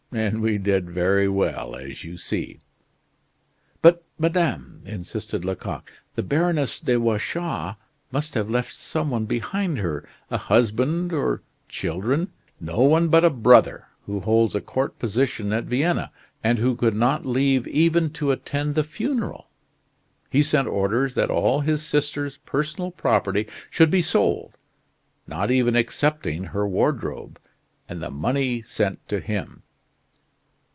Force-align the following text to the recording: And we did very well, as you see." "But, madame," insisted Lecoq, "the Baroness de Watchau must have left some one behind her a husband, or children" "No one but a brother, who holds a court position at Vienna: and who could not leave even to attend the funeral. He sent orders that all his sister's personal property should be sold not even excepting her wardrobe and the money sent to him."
And 0.13 0.41
we 0.41 0.57
did 0.57 0.89
very 0.89 1.29
well, 1.29 1.73
as 1.77 2.03
you 2.03 2.17
see." 2.17 2.59
"But, 3.81 4.03
madame," 4.19 4.81
insisted 4.85 5.45
Lecoq, 5.45 5.89
"the 6.15 6.21
Baroness 6.21 6.81
de 6.81 6.97
Watchau 6.99 7.75
must 8.11 8.33
have 8.33 8.49
left 8.49 8.73
some 8.75 9.09
one 9.09 9.23
behind 9.25 9.77
her 9.77 10.05
a 10.29 10.35
husband, 10.37 11.13
or 11.13 11.43
children" 11.69 12.27
"No 12.59 12.81
one 12.81 13.07
but 13.07 13.23
a 13.23 13.29
brother, 13.29 13.87
who 14.05 14.19
holds 14.19 14.53
a 14.53 14.59
court 14.59 14.99
position 14.99 15.53
at 15.53 15.63
Vienna: 15.63 16.11
and 16.43 16.59
who 16.59 16.75
could 16.75 16.93
not 16.93 17.25
leave 17.25 17.65
even 17.65 18.09
to 18.09 18.31
attend 18.33 18.75
the 18.75 18.83
funeral. 18.83 19.47
He 20.29 20.43
sent 20.43 20.67
orders 20.67 21.15
that 21.15 21.31
all 21.31 21.61
his 21.61 21.83
sister's 21.85 22.37
personal 22.39 22.91
property 22.91 23.47
should 23.69 23.89
be 23.89 24.01
sold 24.01 24.57
not 25.25 25.51
even 25.51 25.73
excepting 25.77 26.47
her 26.47 26.67
wardrobe 26.67 27.39
and 27.87 28.01
the 28.03 28.11
money 28.11 28.61
sent 28.61 29.07
to 29.07 29.21
him." 29.21 29.63